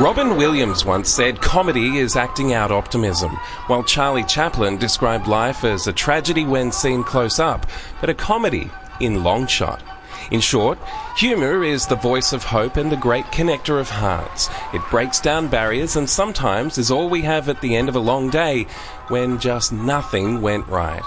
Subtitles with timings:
[0.00, 3.30] Robin Williams once said comedy is acting out optimism,
[3.68, 7.66] while Charlie Chaplin described life as a tragedy when seen close up,
[8.00, 8.70] but a comedy
[9.00, 9.82] in long shot.
[10.30, 10.78] In short,
[11.16, 14.48] humour is the voice of hope and the great connector of hearts.
[14.72, 18.00] It breaks down barriers and sometimes is all we have at the end of a
[18.00, 18.66] long day
[19.08, 21.02] when just nothing went right.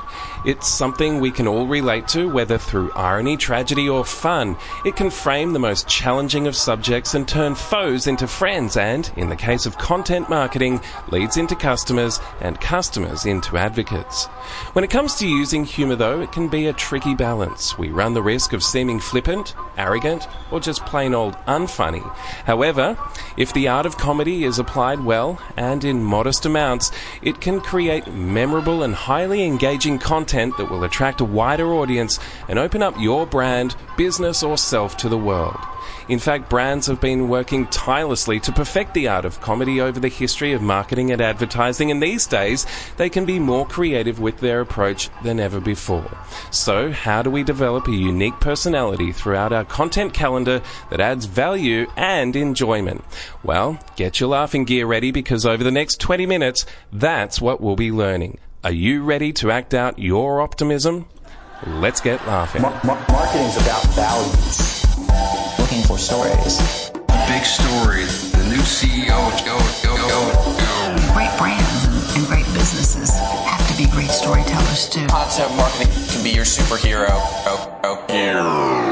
[0.46, 4.56] It's something we can all relate to, whether through irony, tragedy, or fun.
[4.86, 9.30] It can frame the most challenging of subjects and turn foes into friends, and, in
[9.30, 10.80] the case of content marketing,
[11.10, 14.28] leads into customers and customers into advocates.
[14.74, 17.78] When it comes to using humour, though, it can be a tricky balance.
[17.78, 22.08] We run the risk of seeming flippant, arrogant, or just plain old unfunny.
[22.46, 22.98] However,
[23.36, 26.92] if the art of comedy is applied well and in modest amounts,
[27.22, 32.60] it can create memorable and highly engaging content that will attract a wider audience and
[32.60, 35.58] open up your brand, business, or self to the world.
[36.10, 40.08] In fact, brands have been working tirelessly to perfect the art of comedy over the
[40.08, 42.66] history of marketing and advertising, and these days
[42.98, 46.18] they can be more creative with their approach than ever before.
[46.52, 51.88] So, how do we develop a unique personality throughout our content calendar that adds value
[51.96, 53.04] and enjoyment?
[53.44, 57.76] Well, get your laughing gear ready because over the next 20 minutes, that's what we'll
[57.76, 58.40] be learning.
[58.64, 61.08] Are you ready to act out your optimism?
[61.66, 62.62] Let's get laughing.
[62.62, 64.87] Mar- mar- marketing is about values
[65.88, 66.92] for stories.
[67.32, 68.04] Big story.
[68.36, 69.08] The new CEO.
[69.46, 71.14] Go, go, go, go.
[71.14, 75.08] Great brands and great businesses have to be great storytellers too.
[75.08, 77.08] Content marketing can be your superhero.
[77.10, 78.87] Oh, oh, yeah.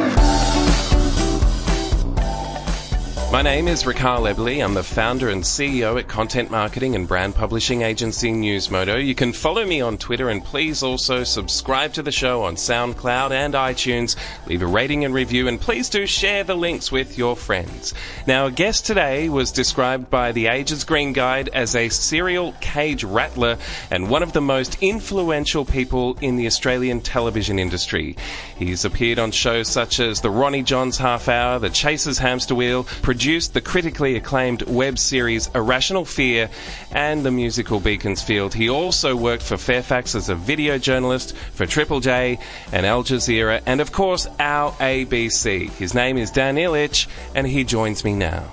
[3.35, 4.63] My name is Ricard Eberly.
[4.63, 9.05] I'm the founder and CEO at content marketing and brand publishing agency Newsmodo.
[9.05, 13.31] You can follow me on Twitter and please also subscribe to the show on SoundCloud
[13.31, 14.15] and iTunes.
[14.47, 17.93] Leave a rating and review and please do share the links with your friends.
[18.25, 23.03] Now, a guest today was described by the Age's Green Guide as a serial cage
[23.03, 23.57] rattler
[23.91, 28.15] and one of the most influential people in the Australian television industry.
[28.55, 32.85] He's appeared on shows such as The Ronnie Johns Half Hour, The Chaser's Hamster Wheel,
[33.25, 36.47] the critically acclaimed web series A Rational Fear
[36.91, 38.53] and the musical Beaconsfield.
[38.53, 42.37] He also worked for Fairfax as a video journalist for Triple J
[42.71, 45.71] and Al Jazeera, and of course, our ABC.
[45.71, 48.43] His name is Dan Ilic, and he joins me now.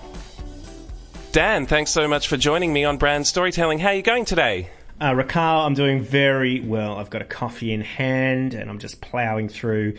[1.32, 3.78] Dan, thanks so much for joining me on Brand Storytelling.
[3.78, 4.71] How are you going today?
[5.01, 6.97] Uh, Raquel, I'm doing very well.
[6.97, 9.95] I've got a coffee in hand and I'm just ploughing through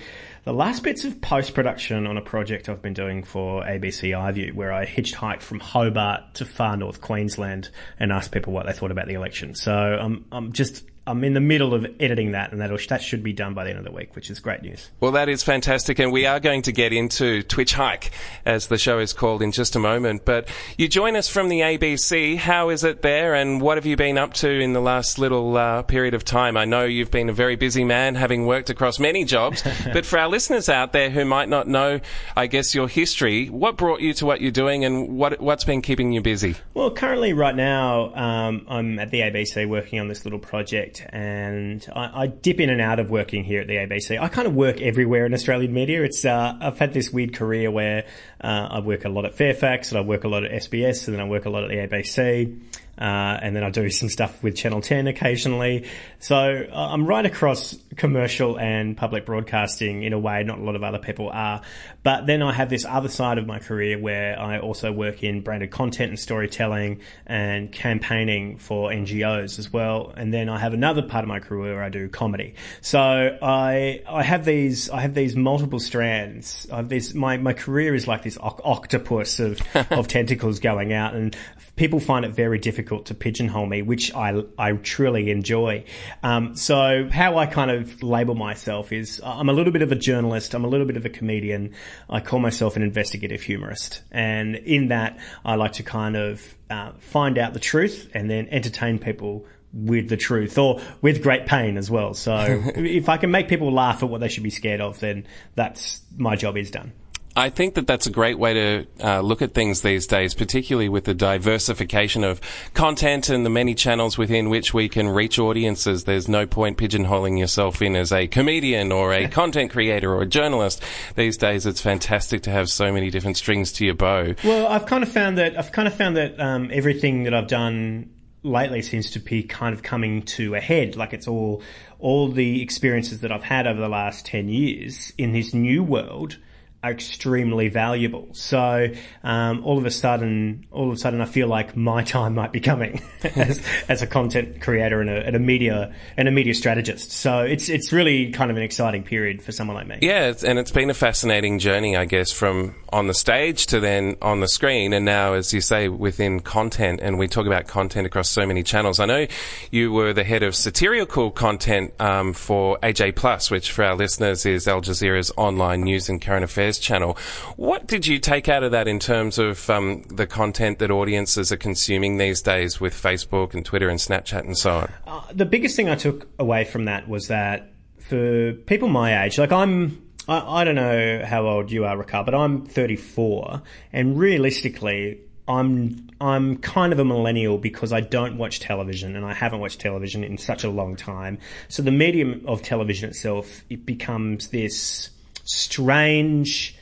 [0.45, 4.53] the last bits of post production on a project I've been doing for ABC iView,
[4.53, 8.91] where I hitchhiked from Hobart to far north Queensland and asked people what they thought
[8.91, 9.55] about the election.
[9.55, 13.23] So I'm I'm just I'm in the middle of editing that, and that that should
[13.23, 14.89] be done by the end of the week, which is great news.
[15.01, 18.11] Well, that is fantastic, and we are going to get into Twitch Hike,
[18.45, 20.23] as the show is called, in just a moment.
[20.23, 20.47] But
[20.77, 22.37] you join us from the ABC.
[22.37, 25.57] How is it there, and what have you been up to in the last little
[25.57, 26.55] uh, period of time?
[26.55, 29.61] I know you've been a very busy man, having worked across many jobs.
[29.93, 31.99] but for our listeners out there who might not know,
[32.37, 35.81] I guess your history, what brought you to what you're doing, and what what's been
[35.81, 36.55] keeping you busy?
[36.73, 41.13] Well, currently, right now, um, I'm at the ABC working on this little project project,
[41.13, 44.19] and I, I, dip in and out of working here at the ABC.
[44.19, 46.03] I kind of work everywhere in Australian media.
[46.03, 48.05] It's uh, I've had this weird career where
[48.41, 51.15] uh, I work a lot at Fairfax, and I work a lot at SBS, and
[51.15, 52.59] then I work a lot at the ABC.
[52.97, 55.87] Uh, and then I do some stuff with Channel 10 occasionally.
[56.19, 60.75] So uh, I'm right across commercial and public broadcasting in a way not a lot
[60.75, 61.61] of other people are.
[62.03, 65.41] But then I have this other side of my career where I also work in
[65.41, 70.13] branded content and storytelling and campaigning for NGOs as well.
[70.15, 72.55] And then I have another part of my career where I do comedy.
[72.81, 76.67] So I I have these I have these multiple strands.
[76.71, 79.61] I have this my my career is like this octopus of
[79.91, 81.35] of tentacles going out and
[81.75, 85.85] people find it very difficult to pigeonhole me, which I, I truly enjoy.
[86.21, 89.95] Um, so how I kind of label myself is I'm a little bit of a
[89.95, 90.53] journalist.
[90.53, 91.73] I'm a little bit of a comedian.
[92.09, 94.01] I call myself an investigative humorist.
[94.11, 98.47] And in that, I like to kind of uh, find out the truth and then
[98.49, 102.13] entertain people with the truth or with great pain as well.
[102.13, 102.35] So
[102.75, 105.25] if I can make people laugh at what they should be scared of, then
[105.55, 106.93] that's my job is done.
[107.35, 110.87] I think that that's a great way to uh, look at things these days, particularly
[110.87, 112.39] with the diversification of
[112.75, 116.03] content and the many channels within which we can reach audiences.
[116.03, 120.27] There's no point pigeonholing yourself in as a comedian or a content creator or a
[120.27, 120.83] journalist.
[121.15, 124.35] These days, it's fantastic to have so many different strings to your bow.
[124.43, 127.47] Well, I've kind of found that I've kind of found that um, everything that I've
[127.47, 128.11] done
[128.43, 130.95] lately seems to be kind of coming to a head.
[130.95, 131.63] Like it's all
[131.97, 136.37] all the experiences that I've had over the last ten years in this new world
[136.83, 138.27] are extremely valuable.
[138.33, 138.89] So
[139.23, 142.51] um, all of a sudden, all of a sudden, I feel like my time might
[142.51, 143.01] be coming
[143.35, 147.11] as, as a content creator and a, and a, media and a media strategist.
[147.11, 149.99] So it's it's really kind of an exciting period for someone like me.
[150.01, 154.17] Yeah, and it's been a fascinating journey, I guess, from on the stage to then
[154.21, 156.99] on the screen, and now, as you say, within content.
[157.01, 158.99] And we talk about content across so many channels.
[158.99, 159.27] I know
[159.71, 164.45] you were the head of satirical content um, for AJ Plus, which for our listeners
[164.45, 167.17] is Al Jazeera's online news and current affairs channel.
[167.55, 171.51] What did you take out of that in terms of um, the content that audiences
[171.51, 174.91] are consuming these days with Facebook and Twitter and Snapchat and so on?
[175.07, 179.37] Uh, the biggest thing I took away from that was that for people my age,
[179.37, 183.61] like I'm I, I, don't know how old you are, Ricard, but I'm 34,
[183.91, 189.33] and realistically, I'm I'm kind of a millennial because I don't watch television and I
[189.33, 191.37] haven't watched television in such a long time.
[191.67, 195.09] So the medium of television itself it becomes this
[195.43, 196.77] strange,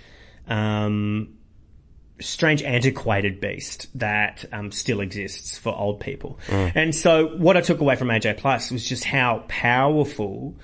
[0.48, 1.38] um,
[2.20, 6.40] strange antiquated beast that um, still exists for old people.
[6.48, 6.72] Mm.
[6.76, 10.56] And so what I took away from AJ Plus was just how powerful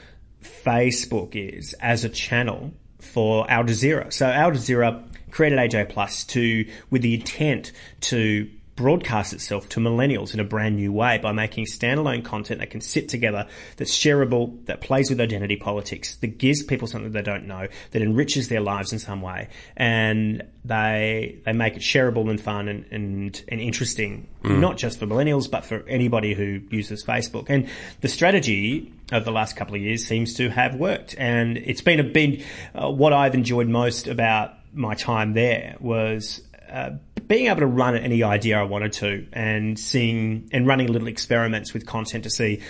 [0.42, 4.12] Facebook is as a channel for Al Jazeera.
[4.12, 7.72] So Al Jazeera created AJ Plus to with the intent
[8.02, 12.70] to broadcast itself to millennials in a brand new way by making standalone content that
[12.70, 17.24] can sit together, that's shareable, that plays with identity politics, that gives people something they
[17.24, 22.30] don't know, that enriches their lives in some way, and they they make it shareable
[22.30, 24.60] and fun and and, and interesting, mm.
[24.60, 27.50] not just for millennials but for anybody who uses Facebook.
[27.50, 27.68] And
[28.02, 32.00] the strategy of the last couple of years seems to have worked, and it's been
[32.00, 32.46] a big.
[32.76, 36.42] Uh, what I've enjoyed most about my time there was
[36.72, 36.92] uh,
[37.28, 41.74] being able to run any idea I wanted to and seeing and running little experiments
[41.74, 42.62] with content to see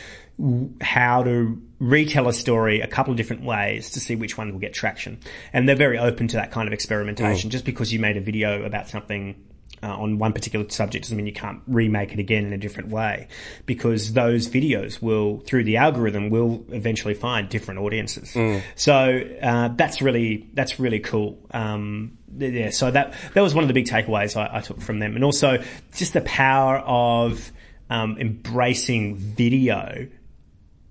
[0.81, 4.59] how to retell a story a couple of different ways to see which one will
[4.59, 5.19] get traction.
[5.53, 7.49] And they're very open to that kind of experimentation.
[7.49, 7.51] Mm.
[7.51, 9.35] Just because you made a video about something
[9.83, 12.89] uh, on one particular subject doesn't mean you can't remake it again in a different
[12.89, 13.27] way
[13.65, 18.61] because those videos will through the algorithm will eventually find different audiences mm.
[18.75, 23.67] so uh, that's really that's really cool um, yeah so that that was one of
[23.67, 25.63] the big takeaways I, I took from them and also
[25.95, 27.51] just the power of
[27.89, 30.07] um, embracing video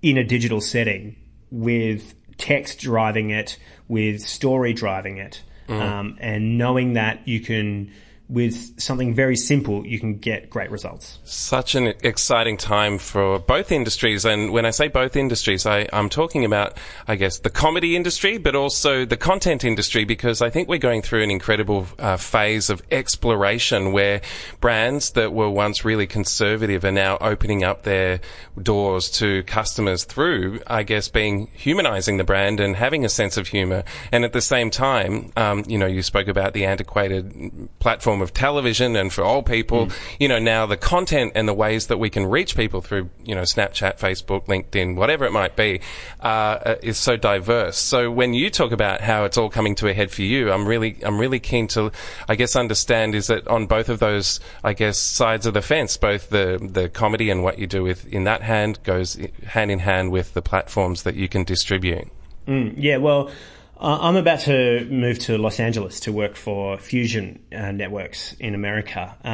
[0.03, 1.17] in a digital setting
[1.51, 3.59] with text driving it
[3.89, 5.81] with story driving it mm.
[5.81, 7.93] um, and knowing that you can
[8.29, 11.21] with something very simple, you can get great results.
[11.25, 14.25] Such an exciting time for both industries.
[14.25, 16.77] And when I say both industries, I, am talking about,
[17.07, 21.03] I guess, the comedy industry, but also the content industry, because I think we're going
[21.03, 24.23] through an incredible uh, phase of exploration where
[24.61, 28.21] brands that were once really conservative are now opening up their
[28.61, 33.47] doors to customers through, I guess, being humanizing the brand and having a sense of
[33.47, 33.85] humor.
[34.11, 38.23] And at the same time, um, you know, you spoke about the antiquated platform form
[38.23, 39.93] of television and for all people, mm.
[40.19, 43.35] you know, now the content and the ways that we can reach people through, you
[43.35, 45.81] know, Snapchat, Facebook, LinkedIn, whatever it might be,
[46.23, 47.77] uh, uh, is so diverse.
[47.77, 50.67] So when you talk about how it's all coming to a head for you, I'm
[50.67, 51.93] really, I'm really keen to,
[52.27, 55.97] I guess, understand is that on both of those, I guess, sides of the fence,
[55.99, 59.81] both the, the comedy and what you do with in that hand goes hand in
[59.81, 62.09] hand with the platforms that you can distribute.
[62.49, 63.31] Mm, yeah, well,
[63.79, 69.15] I'm about to move to Los Angeles to work for Fusion uh, Networks in America
[69.23, 69.29] uh,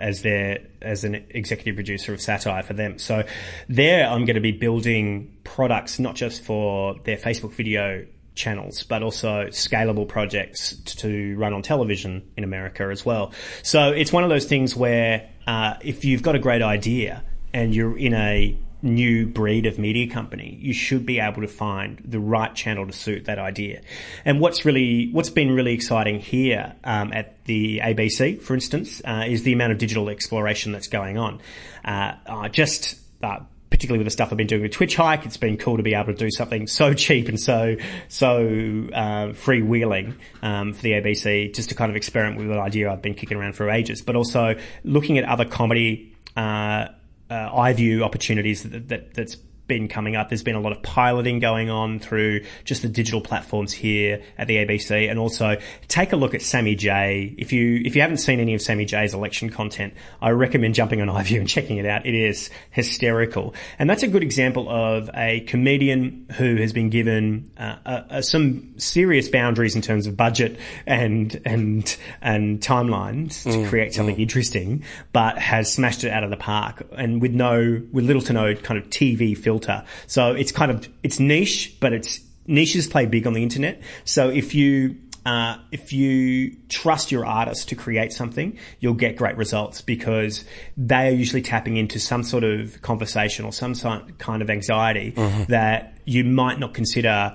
[0.00, 2.98] as their as an executive producer of satire for them.
[2.98, 3.24] So
[3.68, 8.04] there, I'm going to be building products not just for their Facebook video
[8.34, 13.32] channels, but also scalable projects to run on television in America as well.
[13.62, 17.72] So it's one of those things where uh, if you've got a great idea and
[17.72, 22.20] you're in a new breed of media company, you should be able to find the
[22.20, 23.80] right channel to suit that idea.
[24.24, 29.24] And what's really, what's been really exciting here um, at the ABC, for instance, uh,
[29.26, 31.40] is the amount of digital exploration that's going on.
[31.84, 35.56] Uh, just uh, particularly with the stuff I've been doing with Twitch Hike, it's been
[35.56, 37.74] cool to be able to do something so cheap and so
[38.08, 42.92] so uh, freewheeling um, for the ABC, just to kind of experiment with an idea
[42.92, 44.00] I've been kicking around for ages.
[44.00, 46.88] But also looking at other comedy uh,
[47.30, 50.28] uh, iView opportunities that, that, that's been coming up.
[50.28, 54.46] There's been a lot of piloting going on through just the digital platforms here at
[54.46, 55.56] the ABC, and also
[55.88, 57.34] take a look at Sammy J.
[57.38, 61.00] If you if you haven't seen any of Sammy J's election content, I recommend jumping
[61.00, 62.06] on iView and checking it out.
[62.06, 67.50] It is hysterical, and that's a good example of a comedian who has been given
[67.56, 73.50] uh, uh, uh some serious boundaries in terms of budget and and and timelines to
[73.50, 74.20] mm, create something mm.
[74.20, 78.32] interesting, but has smashed it out of the park, and with no with little to
[78.34, 79.84] no kind of TV film filter.
[80.06, 83.80] So it's kind of, it's niche, but it's, niches play big on the internet.
[84.04, 89.36] So if you, uh, if you trust your artist to create something, you'll get great
[89.38, 90.44] results because
[90.76, 95.14] they are usually tapping into some sort of conversation or some sort- kind of anxiety
[95.48, 97.34] that you might not consider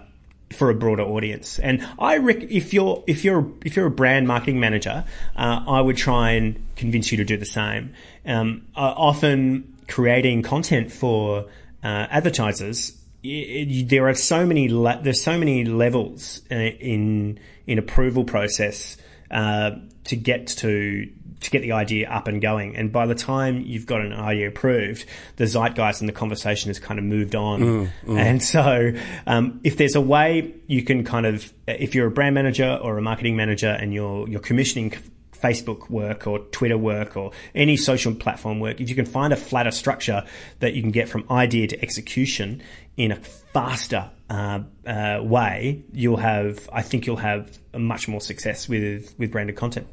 [0.52, 1.58] for a broader audience.
[1.60, 5.82] And I rec- if you're if you're if you're a brand marketing manager, uh, I
[5.82, 7.94] would try and convince you to do the same.
[8.26, 11.46] Um, uh, often creating content for
[11.84, 12.96] uh, advertisers.
[13.24, 18.98] There are so many le- there's so many levels uh, in in approval process
[19.30, 19.72] uh,
[20.06, 21.10] to get to
[21.42, 22.76] to get the idea up and going.
[22.76, 25.06] And by the time you've got an idea approved,
[25.38, 27.62] the zeitgeist and the conversation has kind of moved on.
[28.08, 28.92] And so,
[29.26, 32.98] um, if there's a way you can kind of, if you're a brand manager or
[32.98, 34.94] a marketing manager and you're you're commissioning
[35.42, 39.36] Facebook work or Twitter work or any social platform work, if you can find a
[39.36, 40.24] flatter structure
[40.60, 42.62] that you can get from idea to execution
[42.98, 48.68] in a faster uh, uh, way, you'll have, I think you'll have much more success
[48.68, 49.88] with with branded content.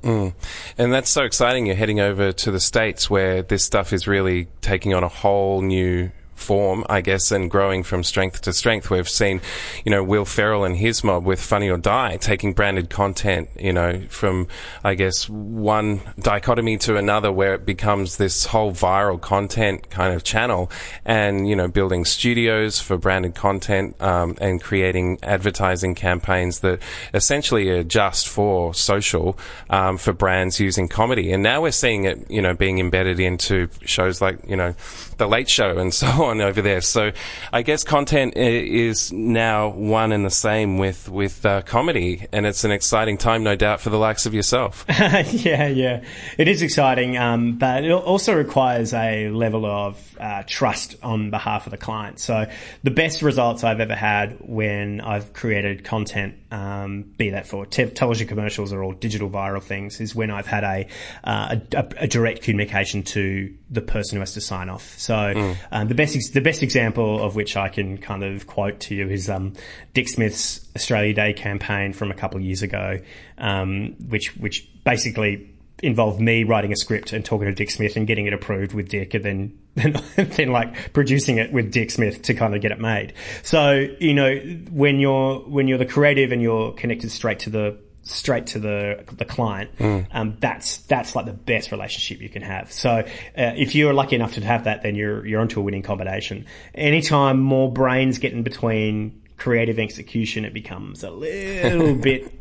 [0.77, 1.67] And that's so exciting.
[1.67, 5.63] You're heading over to the States where this stuff is really taking on a whole
[5.63, 8.91] new form, I guess, and growing from strength to strength.
[8.91, 9.41] We've seen,
[9.85, 13.73] you know, Will Ferrell and his mob with Funny or Die taking branded content, you
[13.73, 14.47] know, from,
[14.85, 20.23] I guess, one dichotomy to another where it becomes this whole viral content kind of
[20.23, 20.71] channel
[21.05, 26.81] and, you know, building studios for branded content, um, and creating advertising campaigns that
[27.15, 29.39] essentially are just for social,
[29.71, 31.33] um, for brands using comedy.
[31.33, 34.75] And now we're seeing it, you know, being embedded into shows like, you know,
[35.17, 36.81] The Late Show and so on over there.
[36.81, 37.13] So
[37.53, 42.27] I guess content is now one and the same with, with, uh, comedy.
[42.33, 44.85] And it's an exciting time, no doubt, for the likes of yourself.
[44.89, 46.05] yeah, yeah,
[46.39, 51.67] it is exciting, um, but it also requires a level of uh, trust on behalf
[51.67, 52.19] of the client.
[52.19, 52.51] So
[52.83, 57.91] the best results I've ever had when I've created content, um, be that for te-
[57.91, 60.87] television commercials or all digital viral things, is when I've had a,
[61.25, 64.99] uh, a, a direct communication to the person who has to sign off.
[65.07, 68.81] So um, the best ex- the best example of which I can kind of quote
[68.81, 69.53] to you is um,
[69.95, 72.99] Dick Smith's Australia Day campaign from a couple of years ago,
[73.39, 78.07] um, which which basically involved me writing a script and talking to Dick Smith and
[78.07, 82.23] getting it approved with Dick, and then then, then like producing it with Dick Smith
[82.23, 83.13] to kind of get it made.
[83.45, 84.35] So you know
[84.73, 89.05] when you're when you're the creative and you're connected straight to the straight to the
[89.13, 89.71] the client,
[90.13, 92.73] um, that's that's like the best relationship you can have.
[92.73, 93.05] So uh,
[93.37, 96.47] if you're lucky enough to have that, then you're you're onto a winning combination.
[96.75, 102.33] Anytime more brains get in between creative execution, it becomes a little bit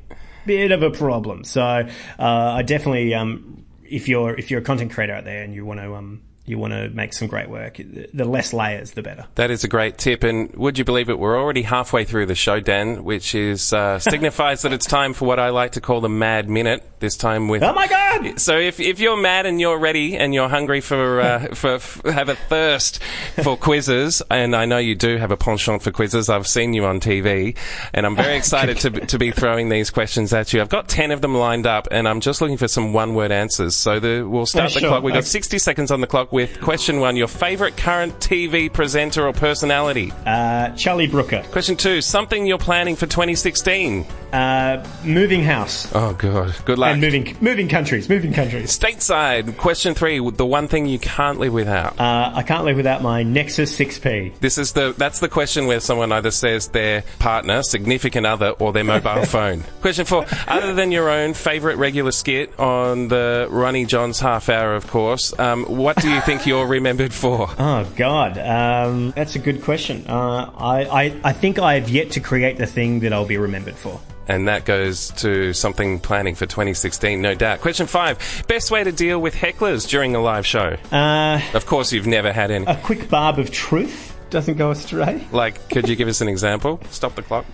[0.45, 1.43] bit of a problem.
[1.43, 1.87] So uh,
[2.19, 5.79] I definitely, um, if you're if you're a content creator out there and you want
[5.79, 7.77] to um, you want to make some great work,
[8.13, 9.25] the less layers, the better.
[9.35, 10.23] That is a great tip.
[10.23, 11.17] And would you believe it?
[11.17, 15.25] We're already halfway through the show, Dan, which is uh, signifies that it's time for
[15.25, 16.83] what I like to call the Mad Minute.
[16.99, 18.39] This time with Oh my god!
[18.39, 22.01] So if, if you're mad and you're ready and you're hungry for, uh, for, f
[22.05, 23.03] have a thirst
[23.43, 26.29] for quizzes, and I know you do have a penchant for quizzes.
[26.29, 27.55] I've seen you on TV,
[27.93, 30.61] and I'm very excited to, to be throwing these questions at you.
[30.61, 33.75] I've got ten of them lined up, and I'm just looking for some one-word answers.
[33.75, 34.89] So the, we'll start Yeah, the sure.
[34.89, 35.03] clock.
[35.03, 35.27] We've got Okay.
[35.27, 40.11] 60 seconds on the clock with question one: Your favourite current TV presenter or personality?
[40.25, 44.05] Uh, Charlie Brooker, Question two: Something you're planning for 2016?
[44.33, 46.91] uh, moving house Oh god, good luck.
[46.91, 48.77] and moving moving countries, moving countries.
[48.77, 49.55] Stateside.
[49.57, 51.97] Question three: The one thing you can't live without.
[51.97, 54.37] Uh, I can't live without my Nexus 6P.
[54.39, 58.73] This is the that's the question where someone either says their partner, significant other, or
[58.73, 59.63] their mobile phone.
[59.79, 64.75] Question four: Other than your own favourite regular skit on the Ronnie Johns half hour,
[64.75, 67.47] of course, um, what do you think you're remembered for?
[67.57, 70.05] Oh God, um, that's a good question.
[70.07, 73.37] Uh, I, I I think I have yet to create the thing that I'll be
[73.37, 73.99] remembered for.
[74.27, 77.61] And that goes to something planning for 2016, no doubt.
[77.61, 80.77] Question five: Best way to deal with hecklers during a live show?
[80.91, 82.65] Uh, Of course, you've never had any.
[82.65, 85.25] a quick barb of truth doesn't go astray.
[85.31, 86.79] Like, could you give us an example?
[86.89, 87.45] Stop the clock.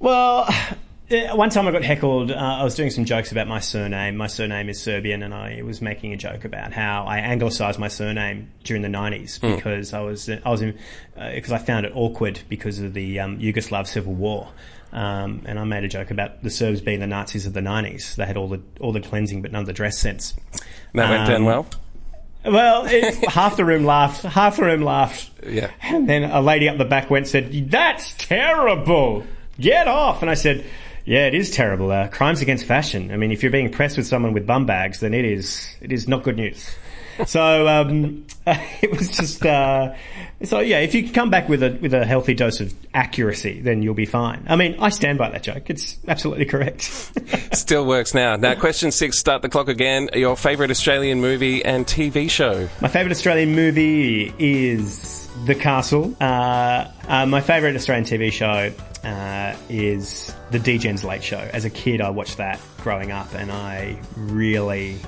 [0.00, 0.48] Well,
[1.34, 2.30] one time I got heckled.
[2.30, 4.16] Uh, I was doing some jokes about my surname.
[4.16, 7.88] My surname is Serbian, and I was making a joke about how I anglicised my
[7.88, 10.78] surname during the '90s because I was I was in
[11.16, 14.48] because I found it awkward because of the um, Yugoslav civil war.
[14.92, 18.14] Um, and I made a joke about the Serbs being the Nazis of the '90s.
[18.14, 20.34] They had all the all the cleansing, but none of the dress sense.
[20.92, 21.66] That went down Um, well.
[22.46, 24.22] Well, it, half the room laughed.
[24.22, 25.30] Half the room laughed.
[25.46, 25.70] Yeah.
[25.80, 29.24] And then a lady up the back went and said, "That's terrible.
[29.58, 30.64] Get off." And I said,
[31.04, 31.90] "Yeah, it is terrible.
[31.90, 33.10] Uh, crimes against fashion.
[33.10, 35.92] I mean, if you're being pressed with someone with bum bags, then it is it
[35.92, 36.74] is not good news."
[37.26, 39.94] So um, it was just uh,
[40.42, 40.80] so yeah.
[40.80, 44.06] If you come back with a with a healthy dose of accuracy, then you'll be
[44.06, 44.44] fine.
[44.48, 45.70] I mean, I stand by that joke.
[45.70, 46.82] It's absolutely correct.
[47.52, 48.36] Still works now.
[48.36, 49.18] Now, question six.
[49.18, 50.10] Start the clock again.
[50.14, 52.68] Your favourite Australian movie and TV show?
[52.80, 56.16] My favourite Australian movie is The Castle.
[56.20, 58.72] Uh, uh, my favourite Australian TV show
[59.04, 61.48] uh, is The DGen's Late Show.
[61.52, 64.98] As a kid, I watched that growing up, and I really,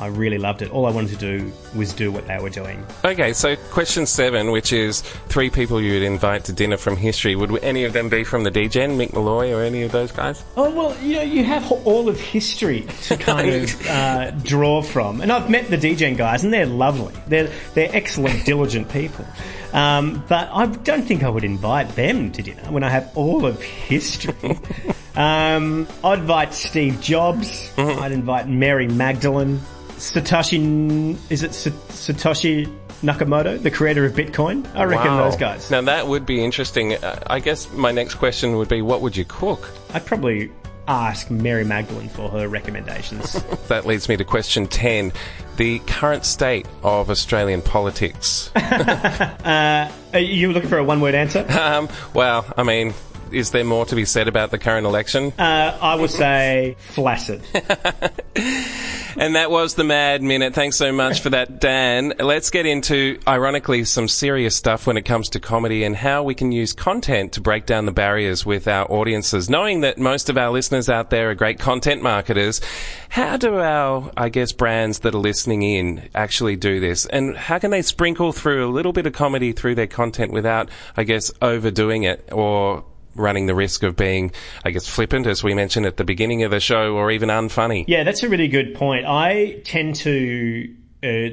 [0.00, 0.70] I really loved it.
[0.70, 2.84] All I wanted to do was do what they were doing.
[3.04, 7.36] Okay, so question seven, which is three people you'd invite to dinner from history.
[7.36, 10.42] Would any of them be from the DGen, Mick Molloy, or any of those guys?
[10.56, 15.20] Oh well, you know, you have all of history to kind of uh, draw from,
[15.20, 17.14] and I've met the DGen guys, and they're lovely.
[17.26, 19.26] They're they're excellent, diligent people.
[19.72, 23.44] Um, but I don't think I would invite them to dinner when I have all
[23.44, 24.34] of history.
[25.14, 27.70] um, I'd invite Steve Jobs.
[27.76, 29.60] I'd invite Mary Magdalene.
[30.00, 32.66] Satoshi, is it Satoshi
[33.02, 34.66] Nakamoto, the creator of Bitcoin?
[34.74, 35.24] I reckon Wow.
[35.24, 35.70] those guys.
[35.70, 36.94] Now that would be interesting.
[36.94, 39.70] Uh, I guess my next question would be, what would you cook?
[39.92, 40.50] I'd probably
[40.88, 43.42] ask Mary Magdalene for her recommendations.
[43.68, 45.12] That leads me to question 10.
[45.56, 48.50] The current state of Australian politics.
[48.56, 49.88] Are
[50.18, 51.46] you looking for a one word answer?
[51.50, 52.94] um, well, I mean,
[53.32, 55.32] is there more to be said about the current election?
[55.38, 57.42] Uh, I would say flaccid.
[59.16, 60.54] And that was the Mad Minute.
[60.54, 62.14] Thanks so much for that, Dan.
[62.18, 66.34] Let's get into, ironically, some serious stuff when it comes to comedy and how we
[66.34, 69.50] can use content to break down the barriers with our audiences.
[69.50, 72.60] Knowing that most of our listeners out there are great content marketers,
[73.08, 77.04] how do our, I guess, brands that are listening in actually do this?
[77.06, 80.70] And how can they sprinkle through a little bit of comedy through their content without,
[80.96, 84.32] I guess, overdoing it or running the risk of being,
[84.64, 87.84] I guess, flippant, as we mentioned at the beginning of the show, or even unfunny?
[87.88, 89.06] Yeah, that's a really good point.
[89.06, 91.28] I tend to uh,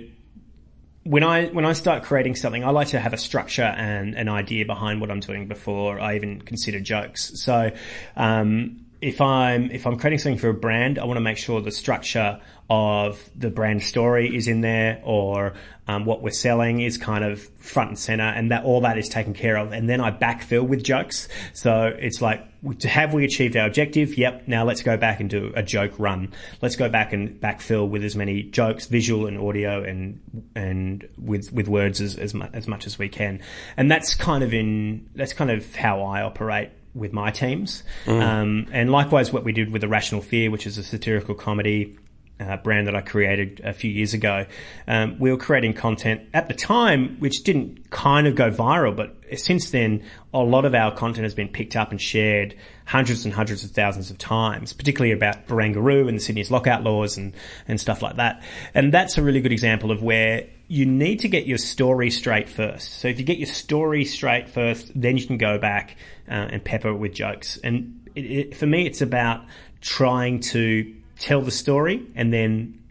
[1.03, 4.27] when I when I start creating something, I like to have a structure and an
[4.27, 7.41] idea behind what I'm doing before I even consider jokes.
[7.41, 7.72] So.
[8.15, 11.62] Um, if I'm if I'm creating something for a brand, I want to make sure
[11.62, 15.53] the structure of the brand story is in there, or
[15.87, 19.09] um, what we're selling is kind of front and center, and that all that is
[19.09, 19.71] taken care of.
[19.71, 21.27] And then I backfill with jokes.
[21.53, 22.45] So it's like,
[22.83, 24.17] have we achieved our objective?
[24.17, 24.47] Yep.
[24.47, 26.33] Now let's go back and do a joke run.
[26.61, 30.19] Let's go back and backfill with as many jokes, visual and audio, and
[30.55, 33.41] and with with words as as, mu- as much as we can.
[33.77, 37.83] And that's kind of in that's kind of how I operate with my teams.
[38.07, 41.97] Um, and likewise, what we did with A Rational Fear, which is a satirical comedy
[42.39, 44.45] uh, brand that I created a few years ago.
[44.87, 49.15] Um, we were creating content at the time, which didn't kind of go viral, but
[49.37, 53.33] since then, a lot of our content has been picked up and shared hundreds and
[53.33, 57.33] hundreds of thousands of times, particularly about Barangaroo and Sydney's lockout laws and,
[57.67, 58.41] and stuff like that.
[58.73, 62.50] And that's a really good example of where you need to get your story straight
[62.50, 63.00] first.
[63.00, 65.97] So if you get your story straight first, then you can go back
[66.29, 67.57] uh, and pepper it with jokes.
[67.63, 69.45] And it, it, for me, it's about
[69.81, 72.82] trying to tell the story and then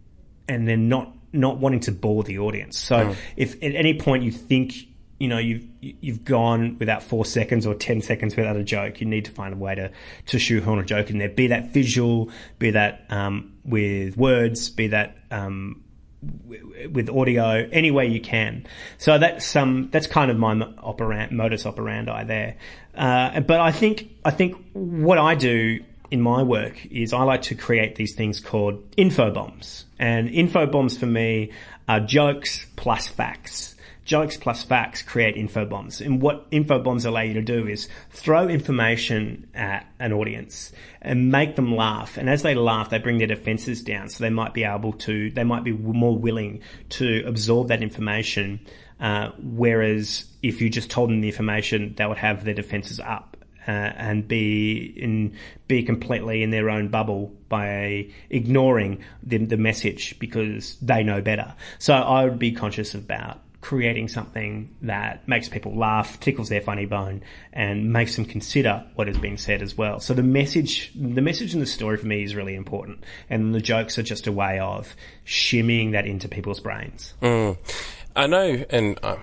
[0.49, 2.79] and then not not wanting to bore the audience.
[2.79, 4.75] So if at any point you think
[5.19, 9.07] you know you've you've gone without four seconds or ten seconds without a joke, you
[9.07, 9.91] need to find a way to
[10.27, 11.29] to shoehorn a joke in there.
[11.29, 15.83] Be that visual, be that um, with words, be that um,
[16.45, 18.67] w- with audio, any way you can.
[18.99, 22.57] So that's um that's kind of my modus operandi there.
[22.95, 27.42] Uh, but I think I think what I do in my work is I like
[27.42, 31.53] to create these things called info bombs, and info bombs for me
[31.88, 33.75] are jokes plus facts.
[34.05, 36.01] Jokes plus facts create info bombs.
[36.01, 40.71] And what info bombs allow you to do is throw information at an audience
[41.03, 42.16] and make them laugh.
[42.16, 44.09] And as they laugh, they bring their defenses down.
[44.09, 48.61] So they might be able to, they might be more willing to absorb that information.
[49.01, 53.36] Uh, whereas if you just told them the information, they would have their defenses up.
[53.66, 60.16] Uh, and be in be completely in their own bubble by ignoring the, the message
[60.20, 61.52] because they know better.
[61.79, 66.87] So I would be conscious about creating something that makes people laugh, tickles their funny
[66.87, 67.20] bone,
[67.52, 69.98] and makes them consider what is being said as well.
[69.98, 73.61] So the message, the message in the story for me is really important, and the
[73.61, 74.94] jokes are just a way of
[75.26, 77.14] shimmying that into people's brains.
[78.14, 79.16] I know, and uh,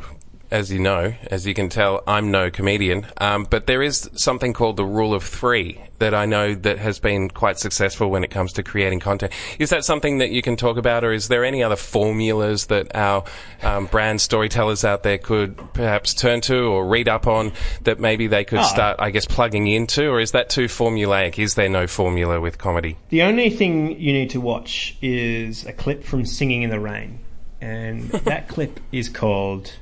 [0.54, 4.54] as you know, as you can tell, I'm no comedian, um, but there is something
[4.54, 8.30] called the rule of three that I know that has been quite successful when it
[8.30, 9.34] comes to creating content.
[9.58, 12.96] Is that something that you can talk about, or is there any other formulas that
[12.96, 13.24] our
[13.64, 18.28] um, brand storytellers out there could perhaps turn to or read up on that maybe
[18.28, 18.64] they could Oh.
[18.64, 21.40] start, I guess, plugging into, or is that too formulaic?
[21.40, 22.98] Is there no formula with comedy?
[23.10, 27.20] The only thing you need to watch is a clip from Singing in the Rain.
[27.60, 29.74] and that clip is called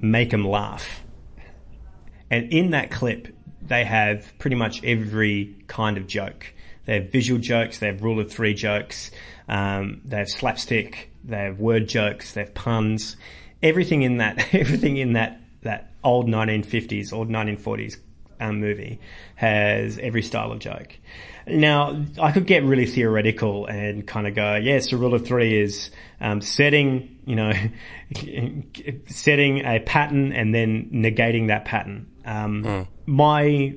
[0.00, 1.02] "Make 'Em Laugh."
[2.30, 3.28] And in that clip,
[3.62, 6.52] they have pretty much every kind of joke.
[6.84, 9.10] They have visual jokes, they have rule of three jokes,
[9.48, 13.16] um, they have slapstick, they have word jokes, they have puns.
[13.62, 17.96] Everything in that, everything in that that old 1950s, old 1940s
[18.40, 19.00] um, movie
[19.34, 20.96] has every style of joke.
[21.46, 25.60] Now, I could get really theoretical and kind of go, yes, the rule of three
[25.60, 27.52] is um, setting, you know,
[29.06, 32.10] setting a pattern and then negating that pattern.
[32.24, 32.64] Um,
[33.06, 33.74] My,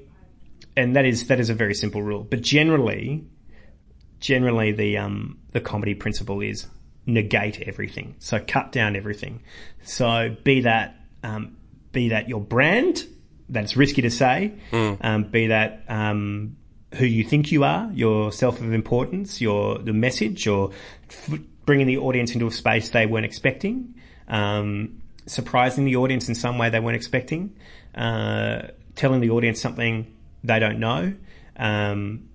[0.75, 2.23] and that is that is a very simple rule.
[2.23, 3.25] But generally,
[4.19, 6.65] generally the um, the comedy principle is
[7.05, 8.15] negate everything.
[8.19, 9.41] So cut down everything.
[9.83, 11.57] So be that um,
[11.91, 13.03] be that your brand,
[13.49, 14.53] that's risky to say.
[15.01, 16.55] Um, be that um,
[16.95, 20.71] who you think you are, your self of importance, your the message, or
[21.09, 23.95] f- bringing the audience into a space they weren't expecting,
[24.27, 27.55] um, surprising the audience in some way they weren't expecting,
[27.95, 28.63] uh,
[28.95, 31.13] telling the audience something they don't know.
[31.57, 32.29] Um,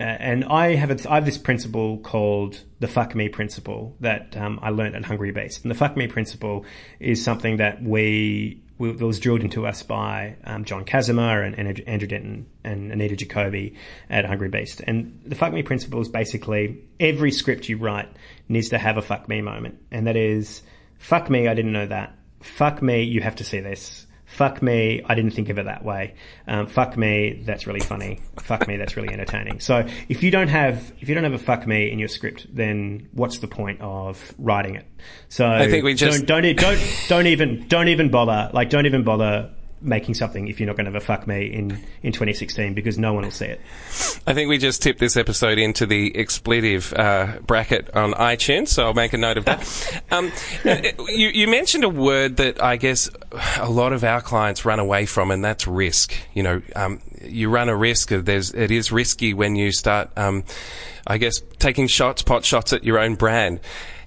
[0.00, 4.58] and I have a, I have this principle called the fuck me principle that um,
[4.60, 5.62] I learned at Hungry Beast.
[5.62, 6.64] And the fuck me principle
[6.98, 11.58] is something that we, we that was drilled into us by um, Jon Casimir and,
[11.58, 13.76] and Andrew Denton and Anita Jacoby
[14.10, 14.80] at Hungry Beast.
[14.86, 18.08] And the fuck me principle is basically every script you write
[18.48, 20.62] needs to have a fuck me moment, and that is
[20.98, 22.16] fuck me, I didn't know that.
[22.40, 24.06] Fuck me, you have to see this.
[24.26, 26.14] Fuck me, I didn't think of it that way.
[26.48, 28.20] Um, fuck me, that's really funny.
[28.40, 29.60] Fuck me, that's really entertaining.
[29.60, 32.46] So if you don't have if you don't have a fuck me in your script,
[32.54, 34.86] then what's the point of writing it?
[35.28, 38.86] So I think we just- don't don't don't don't even don't even bother like don't
[38.86, 39.50] even bother
[39.84, 42.98] making something if you're not going to have a fuck me in in 2016 because
[42.98, 43.60] no one will see it.
[44.26, 48.84] I think we just tipped this episode into the expletive uh, bracket on iTunes, so
[48.84, 50.02] I'll make a note of that.
[50.10, 50.32] um,
[50.64, 53.10] you, you mentioned a word that I guess
[53.58, 56.14] a lot of our clients run away from, and that's risk.
[56.32, 58.08] You know, um, you run a risk.
[58.08, 60.44] There's, it is risky when you start, um,
[61.06, 63.60] I guess, taking shots, pot shots at your own brand.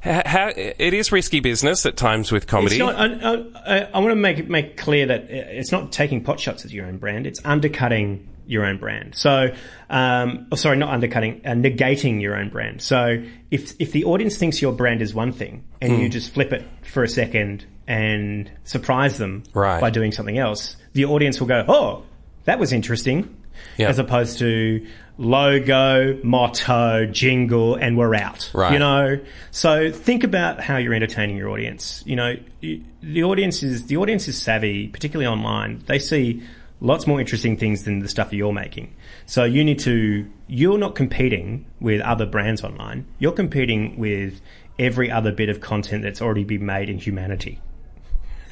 [0.07, 2.77] It is risky business at times with comedy.
[2.79, 6.65] Not, I, I, I want to make make clear that it's not taking pot shots
[6.65, 7.27] at your own brand.
[7.27, 9.13] It's undercutting your own brand.
[9.15, 9.47] So,
[9.89, 12.81] um, oh, sorry, not undercutting, uh, negating your own brand.
[12.81, 15.99] So, if if the audience thinks your brand is one thing, and Hmm.
[16.01, 19.81] you just flip it for a second and surprise them Right.
[19.81, 22.03] by doing something else, the audience will go, "Oh,
[22.45, 23.35] that was interesting,"
[23.77, 23.89] Yeah.
[23.89, 24.85] as opposed to
[25.17, 28.49] logo, motto, jingle, and we're out.
[28.53, 28.73] Right.
[28.73, 29.19] You know,
[29.51, 32.03] so think about how you're entertaining your audience.
[32.05, 35.83] You know, the audience is the audience is savvy, particularly online.
[35.85, 36.43] They see
[36.79, 38.93] lots more interesting things than the stuff you're making.
[39.25, 40.29] So you need to.
[40.47, 43.05] You're not competing with other brands online.
[43.19, 44.39] You're competing with
[44.79, 47.59] every other bit of content that's already been made in humanity.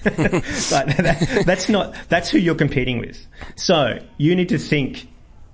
[0.71, 3.25] like that, that's not that's who you're competing with.
[3.55, 5.07] So you need to think.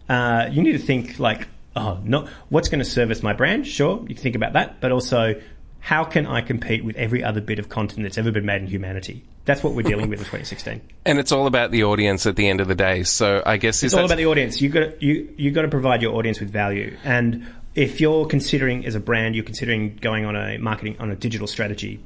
[0.10, 3.66] Uh, you need to think like, oh, not what's going to service my brand.
[3.66, 5.40] Sure, you can think about that, but also
[5.80, 8.68] how can I compete with every other bit of content that's ever been made in
[8.68, 9.24] humanity?
[9.46, 10.82] That's what we're dealing with in 2016.
[11.06, 13.04] and it's all about the audience at the end of the day.
[13.04, 14.62] So I guess It's all about the audience.
[14.62, 16.96] You got to you you got to provide your audience with value.
[17.04, 21.16] And if you're considering as a brand, you're considering going on a marketing on a
[21.16, 22.00] digital strategy,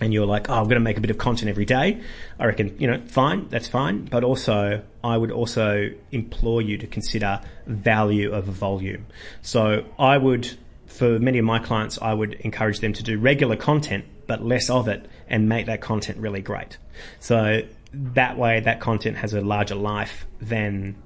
[0.00, 2.00] and you're like, oh, I'm going to make a bit of content every day.
[2.38, 4.06] I reckon you know, fine, that's fine.
[4.06, 9.06] But also, I would also implore you to consider value over volume.
[9.42, 10.50] So I would.
[10.86, 14.68] For many of my clients, I would encourage them to do regular content, but less
[14.68, 16.78] of it, and make that content really great.
[17.20, 20.96] So that way, that content has a larger life than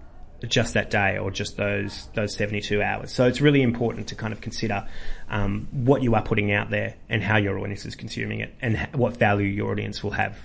[0.44, 3.12] just that day or just those those 72 hours.
[3.12, 4.86] So it's really important to kind of consider
[5.28, 8.76] um, what you are putting out there and how your audience is consuming it and
[8.76, 10.38] ha- what value your audience will have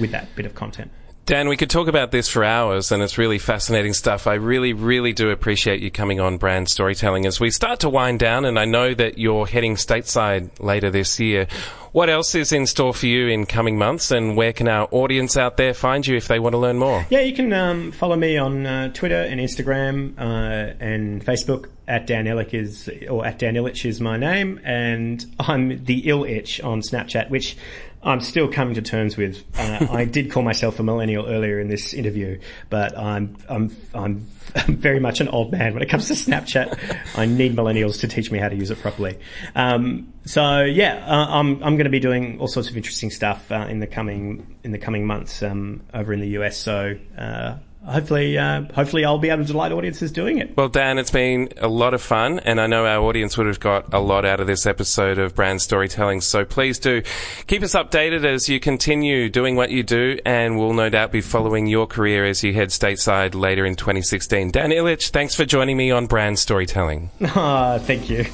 [0.00, 0.90] with that bit of content.
[1.28, 4.26] Dan, we could talk about this for hours, and it's really fascinating stuff.
[4.26, 8.18] I really, really do appreciate you coming on brand storytelling as we start to wind
[8.18, 11.46] down, and I know that you're heading stateside later this year.
[11.92, 15.36] What else is in store for you in coming months, and where can our audience
[15.36, 17.04] out there find you if they want to learn more?
[17.10, 21.68] Yeah, you can um, follow me on uh, Twitter and Instagram uh, and Facebook.
[21.86, 26.24] At Dan Ilic is or at Dan Ilic is my name, and I'm the Ill
[26.24, 27.56] Itch on Snapchat, which
[28.02, 29.44] I'm still coming to terms with.
[29.58, 34.16] Uh, I did call myself a millennial earlier in this interview, but I'm I'm I'm
[34.66, 37.18] very much an old man when it comes to Snapchat.
[37.18, 39.18] I need millennials to teach me how to use it properly.
[39.54, 43.50] Um, so yeah, uh, I'm I'm going to be doing all sorts of interesting stuff
[43.50, 46.56] uh, in the coming in the coming months um, over in the US.
[46.56, 47.56] So uh,
[47.88, 50.56] hopefully, uh, hopefully, I'll be able to delight audiences doing it.
[50.56, 53.60] Well, Dan, it's been a lot of fun, and I know our audience would have
[53.60, 56.20] got a lot out of this episode of Brand Storytelling.
[56.20, 57.02] So please do
[57.46, 61.20] keep us updated as you continue doing what you do, and we'll no doubt be
[61.20, 64.50] following your career as you head stateside later in 2016.
[64.50, 67.10] Dan Ilic, thanks for joining me on Brand Storytelling.
[67.40, 68.24] Ah, thank you.